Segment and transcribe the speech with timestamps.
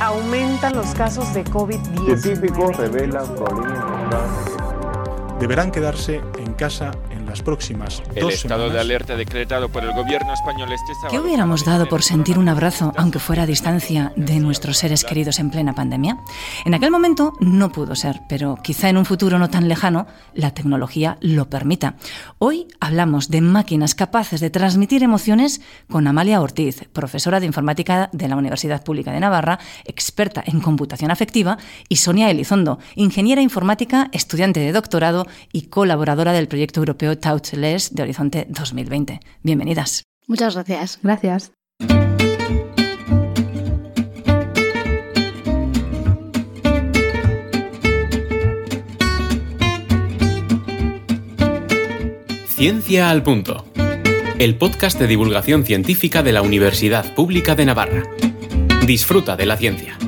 [0.00, 2.18] aumentan los casos de COVID-19.
[2.18, 4.65] Científicos revelan problemas
[5.38, 6.92] Deberán quedarse en casa
[7.26, 11.10] las próximas El estado de alerta decretado por el gobierno español este sábado.
[11.10, 15.38] ¿Qué hubiéramos dado por sentir un abrazo, aunque fuera a distancia, de nuestros seres queridos
[15.38, 16.18] en plena pandemia?
[16.64, 20.52] En aquel momento no pudo ser, pero quizá en un futuro no tan lejano la
[20.52, 21.96] tecnología lo permita.
[22.38, 25.60] Hoy hablamos de máquinas capaces de transmitir emociones
[25.90, 31.10] con Amalia Ortiz, profesora de informática de la Universidad Pública de Navarra, experta en computación
[31.10, 37.94] afectiva, y Sonia Elizondo, ingeniera informática, estudiante de doctorado y colaboradora del proyecto europeo Touchless
[37.94, 39.20] de Horizonte 2020.
[39.42, 40.04] Bienvenidas.
[40.26, 40.98] Muchas gracias.
[41.02, 41.52] Gracias.
[52.56, 53.66] Ciencia al Punto.
[54.38, 58.02] El podcast de divulgación científica de la Universidad Pública de Navarra.
[58.86, 59.98] Disfruta de la ciencia.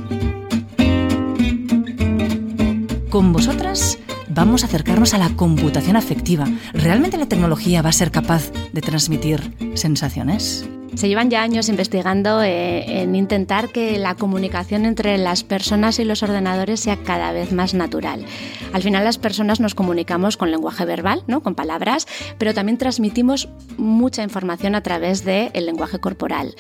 [3.10, 3.98] Con vosotras
[4.39, 6.47] vamos a acercarnos a la computación afectiva.
[6.72, 10.64] ¿Realmente la tecnología va a ser capaz de transmitir sensaciones?
[10.94, 16.05] Se llevan ya años investigando eh, en intentar que la comunicación entre las personas y
[16.05, 18.25] los ordenadores sea cada vez más natural.
[18.72, 21.42] Al final las personas nos comunicamos con lenguaje verbal, ¿no?
[21.42, 22.06] con palabras,
[22.39, 26.55] pero también transmitimos mucha información a través del lenguaje corporal.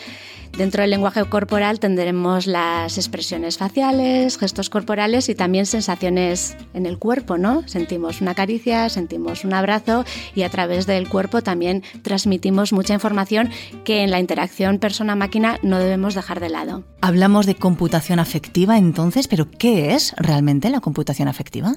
[0.56, 6.98] Dentro del lenguaje corporal tendremos las expresiones faciales, gestos corporales y también sensaciones en el
[6.98, 7.66] cuerpo, ¿no?
[7.66, 13.50] Sentimos una caricia, sentimos un abrazo y a través del cuerpo también transmitimos mucha información
[13.84, 16.84] que en la interacción persona-máquina no debemos dejar de lado.
[17.00, 21.74] Hablamos de computación afectiva entonces, pero ¿qué es realmente la computación afectiva?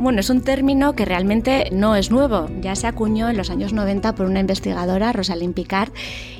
[0.00, 2.48] Bueno, es un término que realmente no es nuevo.
[2.62, 5.90] Ya se acuñó en los años 90 por una investigadora, Rosalind Picard,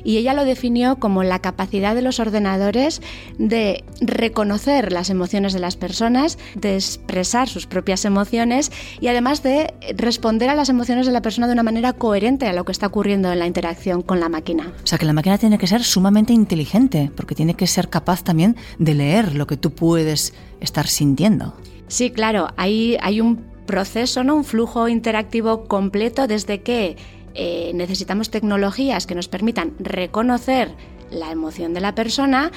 [0.03, 3.03] y ella lo definió como la capacidad de los ordenadores
[3.37, 9.75] de reconocer las emociones de las personas, de expresar sus propias emociones y además de
[9.95, 12.87] responder a las emociones de la persona de una manera coherente a lo que está
[12.87, 14.73] ocurriendo en la interacción con la máquina.
[14.83, 18.23] O sea, que la máquina tiene que ser sumamente inteligente, porque tiene que ser capaz
[18.23, 21.53] también de leer lo que tú puedes estar sintiendo.
[21.87, 24.35] Sí, claro, hay, hay un proceso, ¿no?
[24.35, 26.97] un flujo interactivo completo desde que
[27.33, 30.75] eh, necesitamos tecnologías que nos permitan reconocer
[31.09, 32.51] la emoción de la persona,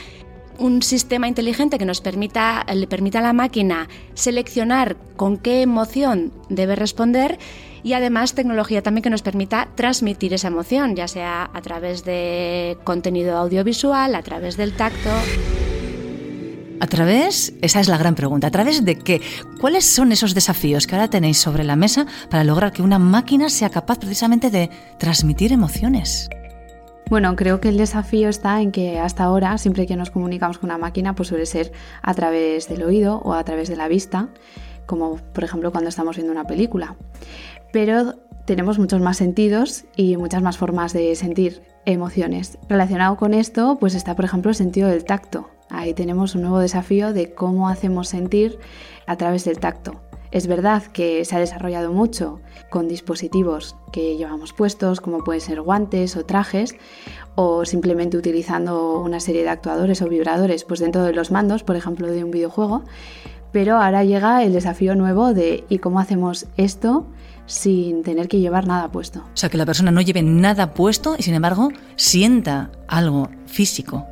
[0.58, 6.32] un sistema inteligente que nos permita, le permita a la máquina seleccionar con qué emoción
[6.48, 7.38] debe responder
[7.82, 12.78] y además tecnología también que nos permita transmitir esa emoción, ya sea a través de
[12.84, 15.10] contenido audiovisual, a través del tacto.
[16.80, 17.54] ¿A través?
[17.62, 18.48] Esa es la gran pregunta.
[18.48, 19.20] ¿A través de qué?
[19.60, 23.48] ¿Cuáles son esos desafíos que ahora tenéis sobre la mesa para lograr que una máquina
[23.48, 26.28] sea capaz precisamente de transmitir emociones?
[27.08, 30.70] Bueno, creo que el desafío está en que hasta ahora, siempre que nos comunicamos con
[30.70, 31.70] una máquina, pues suele ser
[32.02, 34.30] a través del oído o a través de la vista,
[34.86, 36.96] como por ejemplo cuando estamos viendo una película.
[37.72, 38.14] Pero
[38.46, 42.58] tenemos muchos más sentidos y muchas más formas de sentir emociones.
[42.68, 45.50] Relacionado con esto, pues está por ejemplo el sentido del tacto.
[45.70, 48.58] Ahí tenemos un nuevo desafío de cómo hacemos sentir
[49.06, 50.00] a través del tacto.
[50.30, 55.60] Es verdad que se ha desarrollado mucho con dispositivos que llevamos puestos, como pueden ser
[55.60, 56.74] guantes o trajes,
[57.36, 61.76] o simplemente utilizando una serie de actuadores o vibradores pues dentro de los mandos, por
[61.76, 62.82] ejemplo, de un videojuego.
[63.52, 67.06] Pero ahora llega el desafío nuevo de ¿y cómo hacemos esto
[67.46, 69.20] sin tener que llevar nada puesto?
[69.20, 74.04] O sea, que la persona no lleve nada puesto y sin embargo sienta algo físico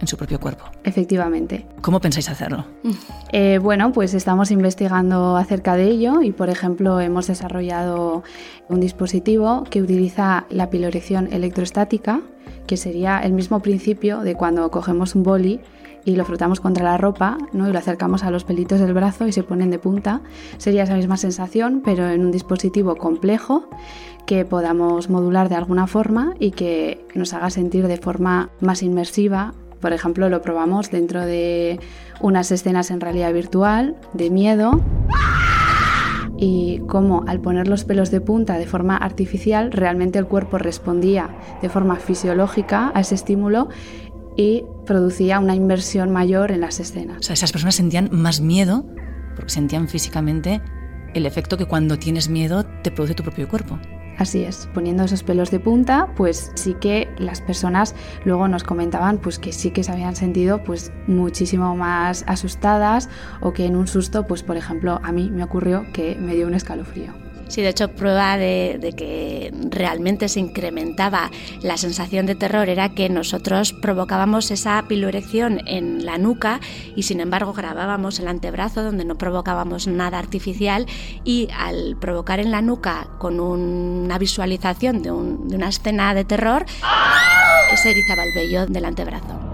[0.00, 0.64] en su propio cuerpo.
[0.84, 1.66] Efectivamente.
[1.80, 2.64] ¿Cómo pensáis hacerlo?
[3.32, 8.22] Eh, bueno, pues estamos investigando acerca de ello y, por ejemplo, hemos desarrollado
[8.68, 12.20] un dispositivo que utiliza la pilorección electrostática,
[12.66, 15.60] que sería el mismo principio de cuando cogemos un boli
[16.04, 17.68] y lo frotamos contra la ropa ¿no?
[17.68, 20.20] y lo acercamos a los pelitos del brazo y se ponen de punta.
[20.58, 23.68] Sería esa misma sensación, pero en un dispositivo complejo
[24.26, 29.54] que podamos modular de alguna forma y que nos haga sentir de forma más inmersiva
[29.84, 31.78] por ejemplo, lo probamos dentro de
[32.18, 34.80] unas escenas en realidad virtual de miedo
[36.38, 41.36] y cómo al poner los pelos de punta de forma artificial realmente el cuerpo respondía
[41.60, 43.68] de forma fisiológica a ese estímulo
[44.38, 47.18] y producía una inversión mayor en las escenas.
[47.18, 48.86] O sea, esas personas sentían más miedo
[49.36, 50.62] porque sentían físicamente
[51.12, 53.78] el efecto que cuando tienes miedo te produce tu propio cuerpo.
[54.18, 57.94] Así es, poniendo esos pelos de punta, pues sí que las personas
[58.24, 63.08] luego nos comentaban pues que sí que se habían sentido pues muchísimo más asustadas
[63.40, 66.46] o que en un susto, pues por ejemplo, a mí me ocurrió que me dio
[66.46, 67.23] un escalofrío.
[67.48, 71.30] Sí, de hecho, prueba de, que realmente se incrementaba
[71.62, 76.60] la sensación de terror era que nosotros provocábamos esa piloerección en la nuca
[76.96, 80.86] y sin embargo grabábamos el antebrazo donde no provocábamos nada artificial
[81.24, 86.24] y al provocar en la nuca con una visualización de, un, de una escena de
[86.24, 86.64] terror,
[87.76, 89.53] se erizaba el vello del antebrazo.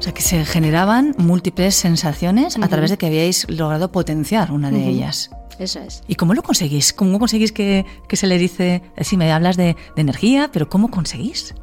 [0.00, 4.70] O sea, que se generaban múltiples sensaciones a través de que habíais logrado potenciar una
[4.70, 5.30] de ellas.
[5.58, 6.02] Eso es.
[6.08, 6.94] ¿Y cómo lo conseguís?
[6.94, 10.90] ¿Cómo conseguís que, que se le dice, si me hablas de, de energía, pero cómo
[10.90, 11.54] conseguís?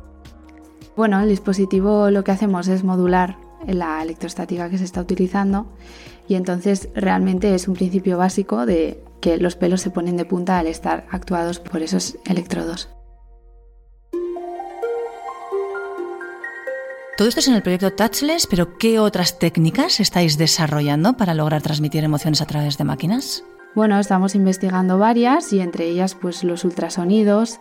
[0.96, 5.66] Bueno, el dispositivo lo que hacemos es modular la electrostática que se está utilizando
[6.28, 10.60] y entonces realmente es un principio básico de que los pelos se ponen de punta
[10.60, 12.90] al estar actuados por esos electrodos.
[17.18, 21.64] Todo esto es en el proyecto Touchless, pero ¿qué otras técnicas estáis desarrollando para lograr
[21.64, 23.44] transmitir emociones a través de máquinas?
[23.74, 27.60] Bueno, estamos investigando varias y entre ellas pues los ultrasonidos,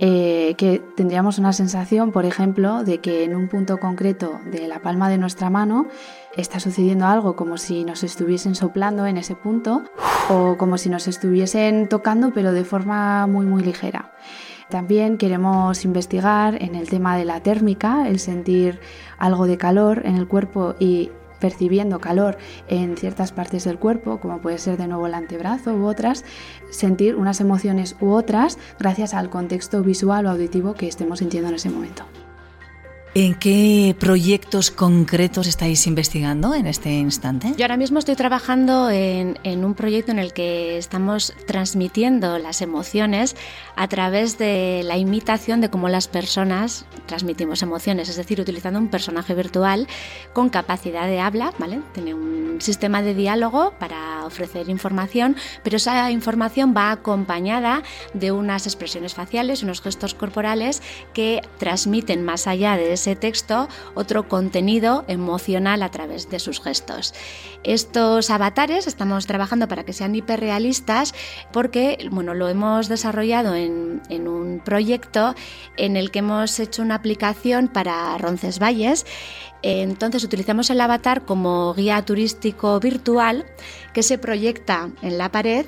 [0.00, 4.80] eh, que tendríamos una sensación, por ejemplo, de que en un punto concreto de la
[4.80, 5.86] palma de nuestra mano
[6.34, 9.82] está sucediendo algo como si nos estuviesen soplando en ese punto
[10.30, 14.12] o como si nos estuviesen tocando pero de forma muy muy ligera.
[14.70, 18.80] También queremos investigar en el tema de la térmica, el sentir
[19.18, 22.38] algo de calor en el cuerpo y percibiendo calor
[22.68, 26.24] en ciertas partes del cuerpo, como puede ser de nuevo el antebrazo u otras,
[26.70, 31.56] sentir unas emociones u otras gracias al contexto visual o auditivo que estemos sintiendo en
[31.56, 32.04] ese momento.
[33.16, 37.54] ¿En qué proyectos concretos estáis investigando en este instante?
[37.56, 42.60] Yo ahora mismo estoy trabajando en, en, un proyecto en el que estamos transmitiendo las
[42.60, 43.36] emociones
[43.76, 48.88] a través de la imitación de cómo las personas transmitimos emociones, es decir, utilizando un
[48.88, 49.86] personaje virtual
[50.32, 51.82] con capacidad de habla, ¿vale?
[51.92, 57.82] Tiene un sistema de diálogo para ofrecer información, pero esa información va acompañada
[58.12, 60.82] de unas expresiones faciales, unos gestos corporales
[61.12, 67.12] que transmiten más allá de texto otro contenido emocional a través de sus gestos.
[67.62, 71.14] Estos avatares estamos trabajando para que sean hiperrealistas
[71.52, 75.34] porque bueno, lo hemos desarrollado en, en un proyecto
[75.76, 79.04] en el que hemos hecho una aplicación para Roncesvalles
[79.64, 83.46] entonces utilizamos el avatar como guía turístico virtual
[83.94, 85.64] que se proyecta en la pared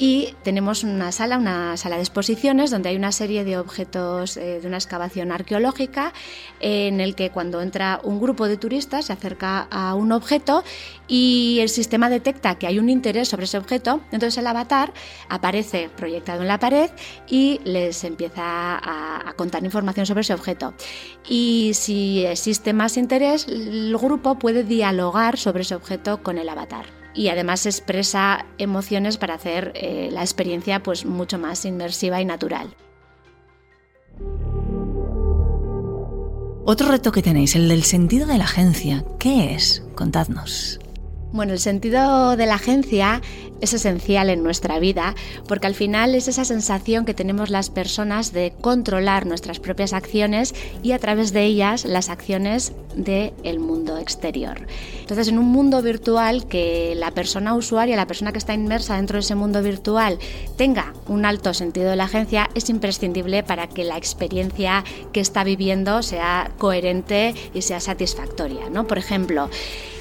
[0.00, 4.58] y tenemos una sala, una sala de exposiciones donde hay una serie de objetos eh,
[4.58, 6.14] de una excavación arqueológica
[6.58, 10.64] en el que cuando entra un grupo de turistas se acerca a un objeto
[11.06, 14.94] y el sistema detecta que hay un interés sobre ese objeto, entonces el avatar
[15.28, 16.90] aparece proyectado en la pared
[17.28, 20.72] y les empieza a, a contar información sobre ese objeto.
[21.28, 26.99] Y si existe más interés, el grupo puede dialogar sobre ese objeto con el avatar
[27.14, 32.74] y además expresa emociones para hacer eh, la experiencia pues mucho más inmersiva y natural.
[36.64, 39.04] Otro reto que tenéis, el del sentido de la agencia.
[39.18, 39.82] ¿Qué es?
[39.94, 40.78] Contadnos.
[41.32, 43.22] Bueno, el sentido de la agencia
[43.60, 45.14] es esencial en nuestra vida
[45.46, 50.54] porque al final es esa sensación que tenemos las personas de controlar nuestras propias acciones
[50.82, 54.66] y a través de ellas las acciones del mundo exterior.
[55.10, 59.16] Entonces, en un mundo virtual que la persona usuaria, la persona que está inmersa dentro
[59.16, 60.20] de ese mundo virtual
[60.56, 65.42] tenga un alto sentido de la agencia, es imprescindible para que la experiencia que está
[65.42, 68.70] viviendo sea coherente y sea satisfactoria.
[68.70, 68.86] ¿no?
[68.86, 69.50] Por ejemplo,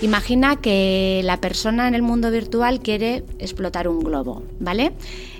[0.04, 4.92] imagina que la persona en el mundo virtual quiere explotar un globo, ¿vale?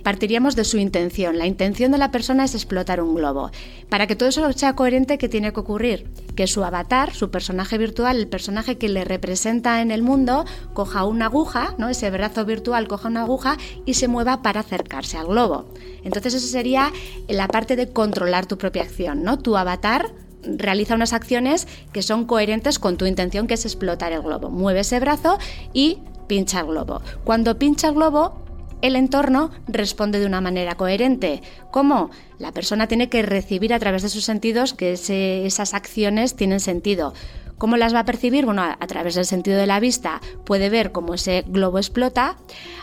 [0.02, 1.38] Partiríamos de su intención.
[1.38, 3.52] La intención de la persona es explotar un globo.
[3.88, 6.08] Para que todo eso sea coherente, ¿qué tiene que ocurrir?
[6.40, 11.04] Que su avatar, su personaje virtual, el personaje que le representa en el mundo, coja
[11.04, 11.90] una aguja, ¿no?
[11.90, 15.74] Ese brazo virtual coja una aguja y se mueva para acercarse al globo.
[16.06, 16.94] Entonces, eso sería
[17.28, 19.38] la parte de controlar tu propia acción, ¿no?
[19.38, 24.22] Tu avatar realiza unas acciones que son coherentes con tu intención, que es explotar el
[24.22, 24.50] globo.
[24.50, 25.40] Mueve ese brazo
[25.74, 27.02] y pincha el globo.
[27.26, 28.49] Cuando pincha el globo,
[28.82, 31.42] el entorno responde de una manera coherente.
[31.72, 32.10] ¿Cómo?
[32.38, 37.14] La persona tiene que recibir a través de sus sentidos que esas acciones tienen sentido.
[37.60, 38.46] ¿Cómo las va a percibir?
[38.46, 42.38] Bueno, a, través del sentido de la vista puede ver cómo ese globo explota,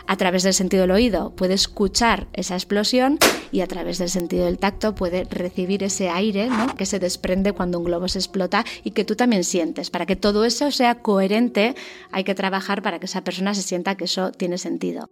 [0.05, 3.17] a través del sentido del oído puede escuchar esa explosión
[3.51, 7.79] y a través del sentido del tacto puede recibir ese aire que se desprende cuando
[7.79, 9.89] un globo se explota y que tú también sientes.
[9.89, 11.73] Para que todo eso sea coherente
[12.11, 15.09] hay que trabajar para que esa persona se sienta que eso tiene sentido.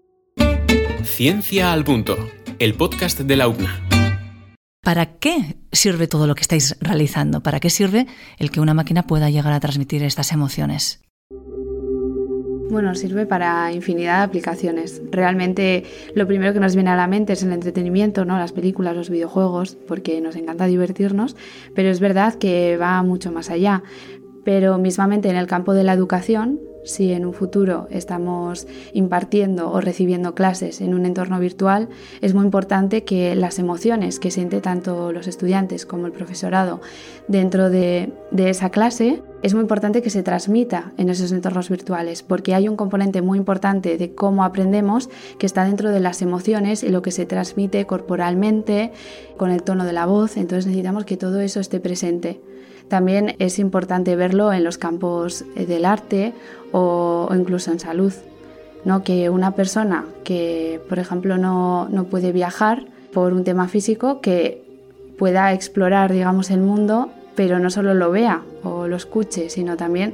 [1.04, 2.18] Ciencia al punto,
[2.60, 3.82] el podcast de la UNA.
[4.82, 7.42] ¿Para qué sirve todo lo que estáis realizando?
[7.42, 8.06] ¿Para qué sirve
[8.38, 11.02] el que una máquina pueda llegar a transmitir estas emociones?
[12.70, 15.02] Bueno, sirve para infinidad de aplicaciones.
[15.10, 18.38] Realmente lo primero que nos viene a la mente es el entretenimiento, ¿no?
[18.38, 21.36] Las películas, los videojuegos, porque nos encanta divertirnos,
[21.74, 23.82] pero es verdad que va mucho más allá.
[24.44, 29.82] Pero mismamente en el campo de la educación si en un futuro estamos impartiendo o
[29.82, 31.90] recibiendo clases en un entorno virtual,
[32.22, 36.82] es muy importante que las emociones que siente tanto los estudiantes como el profesorado
[37.28, 42.54] dentro de, esa clase, es muy importante que se transmita en esos entornos virtuales, porque
[42.54, 46.90] hay un componente muy importante de cómo aprendemos que está dentro de las emociones y
[46.90, 48.92] lo que se transmite corporalmente,
[49.38, 52.40] con el tono de la voz, entonces necesitamos que todo eso esté presente.
[52.88, 56.34] También es importante verlo en los campos eh, del arte
[56.72, 58.14] o, incluso en salud.
[58.84, 59.04] ¿no?
[59.04, 64.64] Que una persona que, por ejemplo, no, no puede viajar por un tema físico, que
[65.18, 70.14] pueda explorar, digamos, el mundo, pero no solo lo vea o lo escuche, sino también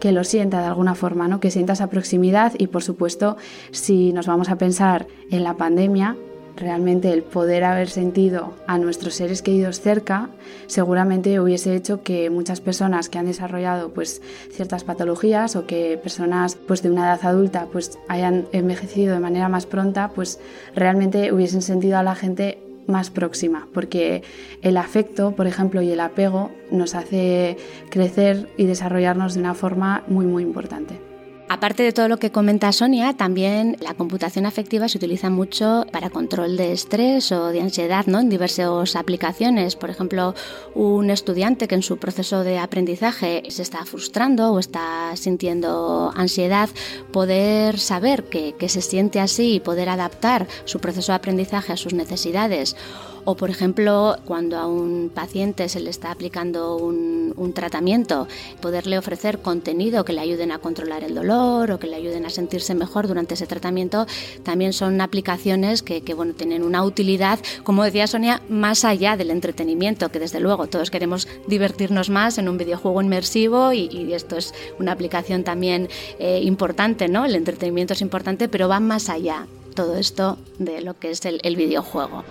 [0.00, 1.38] que lo sienta de alguna forma, ¿no?
[1.38, 3.36] que sienta esa proximidad y por supuesto
[3.70, 6.16] si nos vamos a pensar en la pandemia,
[6.56, 10.30] realmente el poder haber sentido a nuestros seres queridos cerca
[10.66, 16.56] seguramente hubiese hecho que muchas personas que han desarrollado pues ciertas patologías o que personas
[16.56, 20.38] pues de una edad adulta pues hayan envejecido de manera más pronta pues
[20.74, 24.22] realmente hubiesen sentido a la gente más próxima, porque
[24.62, 27.56] el afecto, por ejemplo, y el apego nos hace
[27.88, 31.09] crecer y desarrollarnos de una forma muy, muy importante.
[31.52, 36.08] Aparte de todo lo que comenta Sonia, también la computación afectiva se utiliza mucho para
[36.08, 38.20] control de estrés o de ansiedad ¿no?
[38.20, 39.74] en diversas aplicaciones.
[39.74, 40.36] Por ejemplo,
[40.76, 46.68] un estudiante que en su proceso de aprendizaje se está frustrando o está sintiendo ansiedad,
[47.10, 51.76] poder saber que, que se siente así y poder adaptar su proceso de aprendizaje a
[51.76, 52.76] sus necesidades
[53.24, 57.10] o, por ejemplo, cuando a un paciente se le está aplicando un,
[57.54, 58.28] tratamiento,
[58.60, 62.30] poderle ofrecer contenido que le ayuden a controlar el dolor o que le ayuden a
[62.30, 64.06] sentirse mejor durante ese tratamiento,
[64.44, 70.10] también son aplicaciones que, bueno, tienen una utilidad, como decía Sonia, más allá del entretenimiento,
[70.10, 74.92] que desde luego todos queremos divertirnos más en un videojuego inmersivo y, esto es una
[74.92, 77.24] aplicación también eh, importante, ¿no?
[77.24, 81.56] El entretenimiento es importante, pero va más allá todo esto de lo que es el
[81.56, 82.24] videojuego.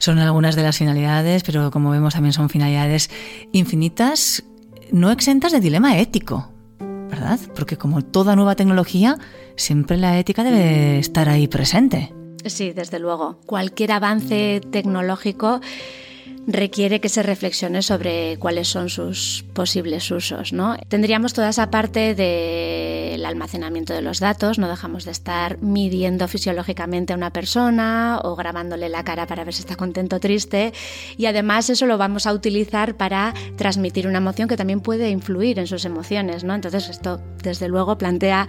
[0.00, 3.10] Son algunas de las finalidades, pero como vemos también son finalidades
[3.52, 4.42] infinitas,
[4.92, 6.50] no exentas de dilema ético,
[7.10, 7.38] ¿verdad?
[7.54, 9.18] Porque como toda nueva tecnología,
[9.56, 12.14] siempre la ética debe estar ahí presente.
[12.46, 13.40] Sí, desde luego.
[13.44, 15.60] Cualquier avance tecnológico
[16.46, 20.52] requiere que se reflexione sobre cuáles son sus posibles usos.
[20.52, 20.76] ¿no?
[20.88, 27.12] Tendríamos toda esa parte del almacenamiento de los datos, no dejamos de estar midiendo fisiológicamente
[27.12, 30.72] a una persona o grabándole la cara para ver si está contento o triste
[31.16, 35.58] y además eso lo vamos a utilizar para transmitir una emoción que también puede influir
[35.58, 36.44] en sus emociones.
[36.44, 36.54] ¿no?
[36.54, 38.48] Entonces esto desde luego plantea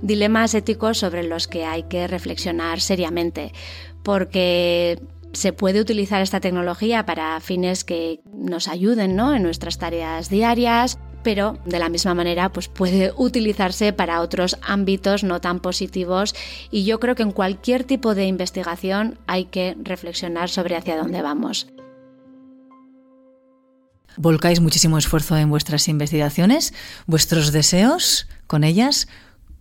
[0.00, 3.52] dilemas éticos sobre los que hay que reflexionar seriamente
[4.02, 4.98] porque
[5.32, 9.34] se puede utilizar esta tecnología para fines que nos ayuden ¿no?
[9.34, 15.24] en nuestras tareas diarias, pero de la misma manera pues puede utilizarse para otros ámbitos
[15.24, 16.34] no tan positivos
[16.70, 21.22] y yo creo que en cualquier tipo de investigación hay que reflexionar sobre hacia dónde
[21.22, 21.68] vamos.
[24.16, 26.74] Volcáis muchísimo esfuerzo en vuestras investigaciones,
[27.06, 29.08] vuestros deseos con ellas,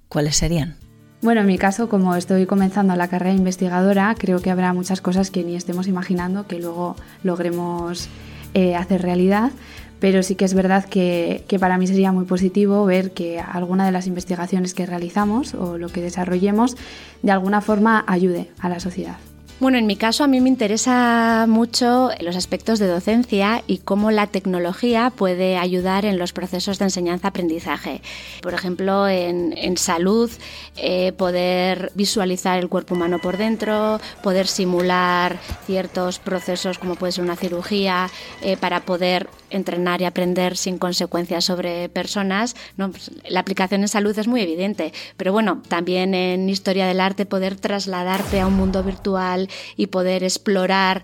[0.10, 0.76] ¿cuáles serían?
[1.22, 5.30] Bueno, en mi caso, como estoy comenzando la carrera investigadora, creo que habrá muchas cosas
[5.30, 8.10] que ni estemos imaginando que luego logremos
[8.56, 9.52] eh, hacer realidad,
[10.00, 13.86] pero sí que es verdad que, que, para mí sería muy positivo ver que alguna
[13.86, 16.76] de las investigaciones que realizamos o lo que desarrollemos
[17.22, 19.18] de alguna forma ayude a la sociedad.
[19.62, 24.10] Bueno, en mi caso a mí me interesa mucho los aspectos de docencia y cómo
[24.10, 28.02] la tecnología puede ayudar en los procesos de enseñanza-aprendizaje.
[28.42, 30.32] Por ejemplo, en, salud,
[30.78, 35.38] eh, poder visualizar el cuerpo humano por dentro, poder simular
[35.68, 38.10] ciertos procesos como puede ser una cirugía,
[38.42, 42.56] eh, para poder entrenar y aprender sin consecuencias sobre personas.
[42.76, 47.26] Pues, la aplicación en salud es muy evidente, pero bueno, también en historia del arte
[47.26, 51.04] poder trasladarte a un mundo virtual y poder explorar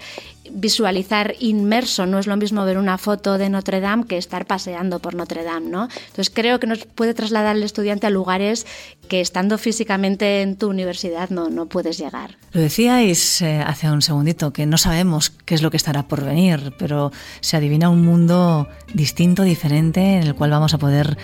[0.51, 4.99] visualizar inmerso, no es lo mismo ver una foto de Notre Dame que estar paseando
[4.99, 5.83] por Notre Dame, ¿no?
[5.83, 8.65] Entonces creo que nos puede trasladar el estudiante a lugares
[9.07, 12.37] que estando físicamente en tu universidad no, no puedes llegar.
[12.51, 16.23] Lo decíais eh, hace un segundito, que no sabemos qué es lo que estará por
[16.23, 17.11] venir, pero
[17.41, 21.17] se adivina un mundo distinto, diferente, en el cual vamos a poder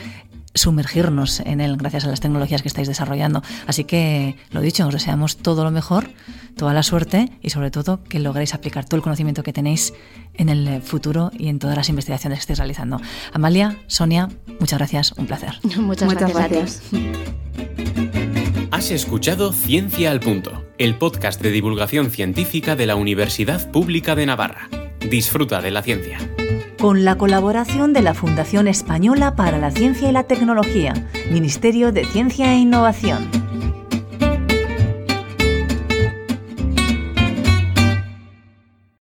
[0.53, 3.41] sumergirnos en él gracias a las tecnologías que estáis desarrollando.
[3.67, 6.10] Así que, lo dicho, os deseamos todo lo mejor,
[6.55, 9.93] toda la suerte y sobre todo que logréis aplicar todo el conocimiento que tenéis
[10.36, 13.01] en el futuro y en todas las investigaciones que estáis realizando.
[13.33, 14.29] Amalia, Sonia,
[14.60, 15.60] muchas gracias, un placer.
[15.77, 16.81] Muchas, gracias.
[18.72, 24.25] Has escuchado Ciencia al Punto, el podcast de divulgación científica de la Universidad Pública de
[24.25, 24.69] Navarra.
[25.00, 26.17] Disfruta de la ciencia.
[26.83, 30.93] Con la colaboración de la Fundación Española para la Ciencia y la Tecnología,
[31.31, 33.42] Ministerio de Ciencia e Innovación.